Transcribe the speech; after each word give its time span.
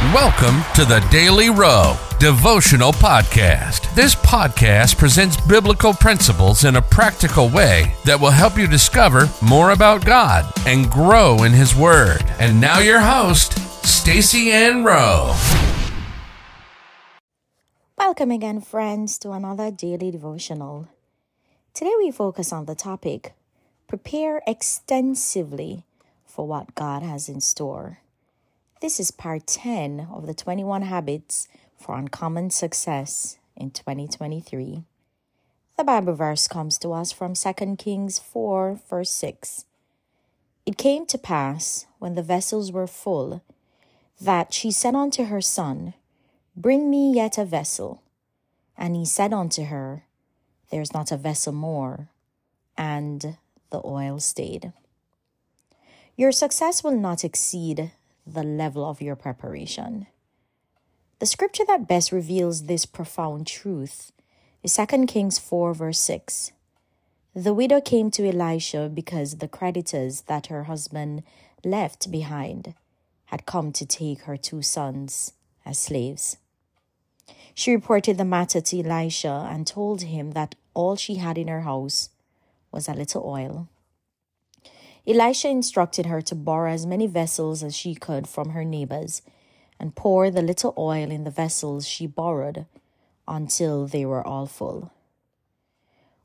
Welcome 0.00 0.62
to 0.76 0.86
the 0.86 1.06
Daily 1.10 1.50
Row 1.50 1.94
Devotional 2.18 2.90
Podcast. 2.90 3.94
This 3.94 4.14
podcast 4.14 4.96
presents 4.96 5.38
biblical 5.42 5.92
principles 5.92 6.64
in 6.64 6.76
a 6.76 6.82
practical 6.82 7.50
way 7.50 7.94
that 8.06 8.18
will 8.18 8.30
help 8.30 8.56
you 8.56 8.66
discover 8.66 9.28
more 9.42 9.72
about 9.72 10.06
God 10.06 10.50
and 10.66 10.90
grow 10.90 11.42
in 11.42 11.52
His 11.52 11.76
Word. 11.76 12.24
And 12.38 12.58
now, 12.58 12.78
your 12.78 13.00
host, 13.00 13.58
Stacy 13.86 14.50
Ann 14.50 14.84
Rowe. 14.84 15.36
Welcome 17.98 18.30
again, 18.30 18.62
friends, 18.62 19.18
to 19.18 19.32
another 19.32 19.70
daily 19.70 20.10
devotional. 20.10 20.88
Today 21.74 21.92
we 21.98 22.10
focus 22.10 22.54
on 22.54 22.64
the 22.64 22.74
topic 22.74 23.34
Prepare 23.86 24.40
extensively 24.46 25.84
for 26.24 26.46
what 26.46 26.74
God 26.74 27.02
has 27.02 27.28
in 27.28 27.42
store. 27.42 27.98
This 28.80 28.98
is 28.98 29.10
part 29.10 29.46
10 29.46 30.08
of 30.10 30.26
the 30.26 30.32
21 30.32 30.80
Habits 30.80 31.48
for 31.76 31.98
Uncommon 31.98 32.48
Success 32.48 33.36
in 33.54 33.72
2023. 33.72 34.84
The 35.76 35.84
Bible 35.84 36.14
verse 36.14 36.48
comes 36.48 36.78
to 36.78 36.94
us 36.94 37.12
from 37.12 37.34
2 37.34 37.76
Kings 37.76 38.18
4, 38.18 38.80
verse 38.88 39.10
6. 39.10 39.66
It 40.64 40.78
came 40.78 41.04
to 41.06 41.18
pass, 41.18 41.84
when 41.98 42.14
the 42.14 42.22
vessels 42.22 42.72
were 42.72 42.86
full, 42.86 43.42
that 44.18 44.54
she 44.54 44.70
said 44.70 44.94
unto 44.94 45.24
her 45.24 45.42
son, 45.42 45.92
Bring 46.56 46.88
me 46.88 47.12
yet 47.12 47.36
a 47.36 47.44
vessel. 47.44 48.02
And 48.78 48.96
he 48.96 49.04
said 49.04 49.34
unto 49.34 49.64
her, 49.64 50.04
There 50.70 50.80
is 50.80 50.94
not 50.94 51.12
a 51.12 51.18
vessel 51.18 51.52
more. 51.52 52.08
And 52.78 53.36
the 53.68 53.82
oil 53.84 54.20
stayed. 54.20 54.72
Your 56.16 56.32
success 56.32 56.82
will 56.82 56.96
not 56.96 57.24
exceed 57.24 57.92
the 58.34 58.42
level 58.42 58.88
of 58.88 59.00
your 59.00 59.16
preparation. 59.16 60.06
The 61.18 61.26
scripture 61.26 61.64
that 61.66 61.88
best 61.88 62.12
reveals 62.12 62.64
this 62.64 62.86
profound 62.86 63.46
truth 63.46 64.12
is 64.62 64.76
2 64.76 65.06
Kings 65.06 65.38
4, 65.38 65.74
verse 65.74 65.98
6. 66.00 66.52
The 67.34 67.54
widow 67.54 67.80
came 67.80 68.10
to 68.12 68.26
Elisha 68.26 68.90
because 68.92 69.36
the 69.36 69.48
creditors 69.48 70.22
that 70.22 70.46
her 70.46 70.64
husband 70.64 71.22
left 71.64 72.10
behind 72.10 72.74
had 73.26 73.46
come 73.46 73.70
to 73.72 73.86
take 73.86 74.22
her 74.22 74.36
two 74.36 74.62
sons 74.62 75.32
as 75.64 75.78
slaves. 75.78 76.38
She 77.54 77.72
reported 77.72 78.18
the 78.18 78.24
matter 78.24 78.60
to 78.60 78.80
Elisha 78.80 79.48
and 79.50 79.66
told 79.66 80.02
him 80.02 80.32
that 80.32 80.54
all 80.74 80.96
she 80.96 81.16
had 81.16 81.38
in 81.38 81.48
her 81.48 81.60
house 81.60 82.10
was 82.72 82.88
a 82.88 82.94
little 82.94 83.24
oil. 83.24 83.68
Elisha 85.06 85.48
instructed 85.48 86.06
her 86.06 86.20
to 86.22 86.34
borrow 86.34 86.72
as 86.72 86.86
many 86.86 87.06
vessels 87.06 87.62
as 87.62 87.74
she 87.74 87.94
could 87.94 88.28
from 88.28 88.50
her 88.50 88.64
neighbors 88.64 89.22
and 89.78 89.96
pour 89.96 90.30
the 90.30 90.42
little 90.42 90.74
oil 90.76 91.10
in 91.10 91.24
the 91.24 91.30
vessels 91.30 91.88
she 91.88 92.06
borrowed 92.06 92.66
until 93.26 93.86
they 93.86 94.04
were 94.04 94.26
all 94.26 94.46
full. 94.46 94.92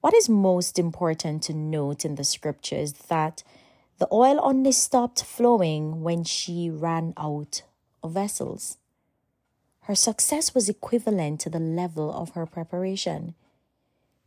What 0.00 0.14
is 0.14 0.28
most 0.28 0.78
important 0.78 1.42
to 1.44 1.52
note 1.52 2.04
in 2.04 2.14
the 2.14 2.24
scripture 2.24 2.76
is 2.76 2.92
that 3.08 3.42
the 3.98 4.08
oil 4.12 4.38
only 4.42 4.72
stopped 4.72 5.22
flowing 5.22 6.02
when 6.02 6.24
she 6.24 6.70
ran 6.70 7.12
out 7.18 7.62
of 8.02 8.12
vessels. 8.12 8.78
Her 9.82 9.94
success 9.94 10.54
was 10.54 10.68
equivalent 10.68 11.40
to 11.40 11.50
the 11.50 11.60
level 11.60 12.12
of 12.12 12.30
her 12.30 12.46
preparation. 12.46 13.34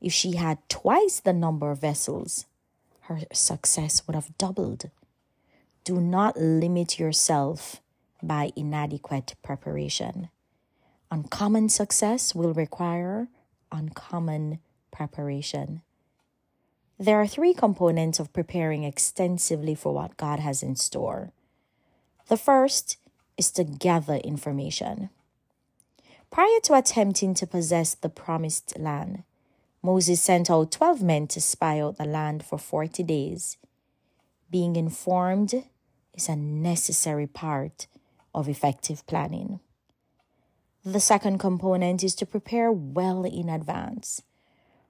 If 0.01 0.13
she 0.13 0.35
had 0.35 0.57
twice 0.69 1.19
the 1.19 1.33
number 1.33 1.71
of 1.71 1.81
vessels, 1.81 2.45
her 3.03 3.21
success 3.33 4.05
would 4.07 4.15
have 4.15 4.37
doubled. 4.37 4.89
Do 5.83 5.99
not 5.99 6.37
limit 6.37 6.99
yourself 6.99 7.81
by 8.21 8.51
inadequate 8.55 9.35
preparation. 9.43 10.29
Uncommon 11.11 11.69
success 11.69 12.33
will 12.33 12.53
require 12.53 13.27
uncommon 13.71 14.59
preparation. 14.91 15.81
There 16.97 17.19
are 17.19 17.27
three 17.27 17.53
components 17.53 18.19
of 18.19 18.31
preparing 18.31 18.83
extensively 18.83 19.75
for 19.75 19.93
what 19.93 20.15
God 20.15 20.39
has 20.39 20.63
in 20.63 20.75
store. 20.75 21.33
The 22.29 22.37
first 22.37 22.97
is 23.37 23.51
to 23.51 23.63
gather 23.63 24.15
information. 24.15 25.09
Prior 26.31 26.59
to 26.63 26.75
attempting 26.75 27.33
to 27.35 27.45
possess 27.45 27.93
the 27.93 28.09
promised 28.09 28.79
land, 28.79 29.23
Moses 29.85 30.21
sent 30.21 30.49
out 30.49 30.71
12 30.71 31.03
men 31.03 31.27
to 31.27 31.41
spy 31.41 31.81
out 31.81 31.97
the 31.97 32.05
land 32.05 32.45
for 32.45 32.57
40 32.57 33.03
days. 33.03 33.57
Being 34.49 34.77
informed 34.77 35.65
is 36.13 36.29
a 36.29 36.37
necessary 36.37 37.27
part 37.27 37.87
of 38.33 38.47
effective 38.47 39.05
planning. 39.07 39.59
The 40.85 41.01
second 41.01 41.39
component 41.39 42.01
is 42.01 42.15
to 42.15 42.25
prepare 42.25 42.71
well 42.71 43.25
in 43.25 43.49
advance. 43.49 44.21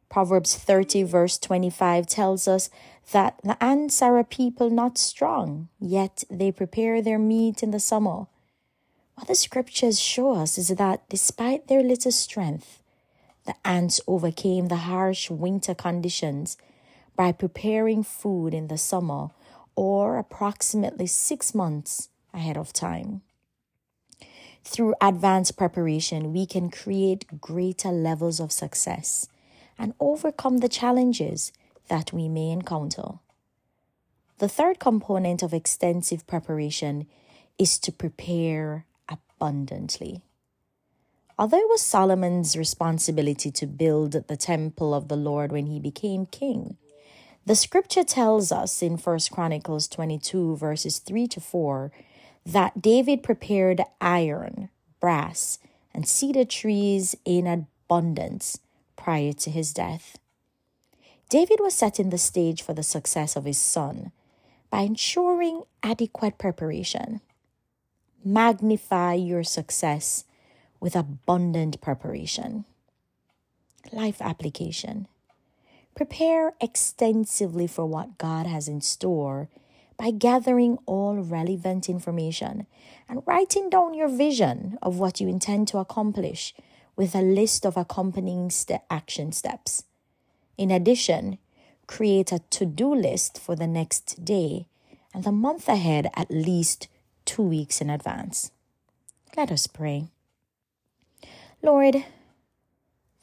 Proverbs 0.09 0.55
30, 0.55 1.01
verse 1.03 1.39
25 1.39 2.05
tells 2.05 2.47
us 2.47 2.69
that 3.13 3.39
the 3.43 3.61
ants 3.63 3.99
are 4.03 4.19
a 4.19 4.23
people 4.23 4.69
not 4.69 4.99
strong, 4.99 5.69
yet 5.79 6.23
they 6.29 6.51
prepare 6.51 7.01
their 7.01 7.17
meat 7.17 7.63
in 7.63 7.71
the 7.71 7.79
summer. 7.79 8.27
What 9.15 9.27
the 9.27 9.33
scriptures 9.33 9.99
show 9.99 10.35
us 10.35 10.59
is 10.59 10.67
that 10.67 11.09
despite 11.09 11.67
their 11.67 11.81
little 11.81 12.11
strength, 12.11 12.82
the 13.45 13.55
ants 13.65 13.99
overcame 14.07 14.67
the 14.67 14.87
harsh 14.87 15.29
winter 15.29 15.75
conditions 15.75 16.57
by 17.15 17.31
preparing 17.31 18.03
food 18.03 18.53
in 18.53 18.67
the 18.67 18.77
summer 18.77 19.29
or 19.75 20.17
approximately 20.17 21.07
six 21.07 21.53
months 21.53 22.09
ahead 22.33 22.57
of 22.57 22.73
time. 22.73 23.21
Through 24.63 24.95
advanced 25.01 25.57
preparation, 25.57 26.31
we 26.31 26.45
can 26.45 26.69
create 26.69 27.41
greater 27.41 27.89
levels 27.89 28.39
of 28.39 28.51
success 28.51 29.27
and 29.77 29.93
overcome 29.99 30.59
the 30.59 30.69
challenges 30.69 31.51
that 31.89 32.13
we 32.13 32.29
may 32.29 32.49
encounter. 32.49 33.19
The 34.37 34.47
third 34.47 34.79
component 34.79 35.43
of 35.43 35.53
extensive 35.53 36.25
preparation 36.27 37.07
is 37.59 37.77
to 37.79 37.91
prepare 37.91 38.85
abundantly. 39.09 40.21
Although 41.43 41.57
it 41.57 41.69
was 41.69 41.81
Solomon's 41.81 42.55
responsibility 42.55 43.51
to 43.51 43.67
build 43.67 44.13
the 44.13 44.37
temple 44.37 44.93
of 44.93 45.09
the 45.09 45.17
Lord 45.17 45.51
when 45.51 45.65
he 45.65 45.77
became 45.77 46.25
king, 46.25 46.77
the 47.45 47.53
scripture 47.53 48.05
tells 48.05 48.49
us 48.49 48.81
in 48.81 48.95
1 48.95 49.19
Chronicles 49.29 49.89
22, 49.89 50.55
verses 50.55 50.99
3 50.99 51.27
to 51.27 51.41
4, 51.41 51.91
that 52.45 52.81
David 52.81 53.23
prepared 53.23 53.81
iron, 53.99 54.69
brass, 55.01 55.59
and 55.93 56.07
cedar 56.07 56.45
trees 56.45 57.13
in 57.25 57.45
abundance 57.45 58.59
prior 58.95 59.33
to 59.33 59.51
his 59.51 59.73
death. 59.73 60.17
David 61.27 61.59
was 61.59 61.73
setting 61.73 62.09
the 62.09 62.17
stage 62.17 62.61
for 62.61 62.73
the 62.73 62.83
success 62.83 63.35
of 63.35 63.43
his 63.43 63.57
son 63.57 64.13
by 64.69 64.83
ensuring 64.83 65.63
adequate 65.83 66.37
preparation. 66.37 67.19
Magnify 68.23 69.15
your 69.15 69.43
success 69.43 70.23
with 70.83 70.97
abundant 70.97 71.79
preparation. 71.79 72.66
Life 73.94 74.21
application. 74.21 75.07
Prepare 75.95 76.55
extensively 76.59 77.67
for 77.67 77.85
what 77.85 78.17
God 78.17 78.47
has 78.47 78.67
in 78.67 78.81
store 78.81 79.47
by 79.95 80.11
gathering 80.11 80.77
all 80.85 81.16
relevant 81.16 81.88
information 81.88 82.67
and 83.07 83.23
writing 83.25 83.69
down 83.69 83.94
your 83.94 84.09
vision 84.09 84.77
of 84.81 84.99
what 84.99 85.21
you 85.21 85.29
intend 85.29 85.69
to 85.69 85.77
accomplish 85.77 86.53
with 86.97 87.15
a 87.15 87.21
list 87.21 87.65
of 87.65 87.77
accompanying 87.77 88.51
action 88.89 89.31
steps. 89.31 89.85
In 90.57 90.69
addition, 90.69 91.38
create 91.88 92.33
a 92.33 92.39
to 92.50 92.65
do 92.65 92.94
list 92.94 93.39
for 93.39 93.55
the 93.55 93.67
next 93.67 94.25
day 94.25 94.65
and 95.13 95.23
the 95.23 95.31
month 95.31 95.69
ahead 95.69 96.11
at 96.13 96.29
least 96.29 96.89
two 97.23 97.44
weeks 97.44 97.79
in 97.79 97.89
advance. 97.89 98.51
Let 99.38 99.50
us 99.50 99.65
pray. 99.65 100.09
Lord, 101.65 102.04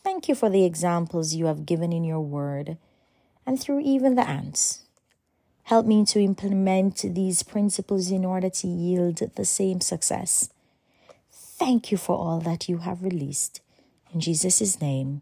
thank 0.03 0.27
you 0.27 0.35
for 0.35 0.49
the 0.49 0.65
examples 0.65 1.35
you 1.35 1.45
have 1.45 1.67
given 1.67 1.93
in 1.93 2.05
your 2.05 2.21
word 2.23 2.79
and 3.47 3.61
through 3.61 3.81
even 3.81 4.15
the 4.15 4.27
ants. 4.27 4.85
Help 5.65 5.85
me 5.85 6.07
to 6.07 6.21
implement 6.21 7.03
these 7.15 7.43
principles 7.43 8.11
in 8.11 8.25
order 8.25 8.49
to 8.49 8.67
yield 8.67 9.21
the 9.37 9.45
same 9.45 9.83
success. 9.83 10.49
Thank 11.31 11.93
you 11.93 11.99
for 11.99 12.17
all 12.17 12.41
that 12.41 12.67
you 12.67 12.79
have 12.79 13.03
released. 13.03 13.61
In 14.15 14.21
Jesus' 14.21 14.81
name, 14.81 15.21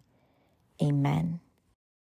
amen. 0.81 1.41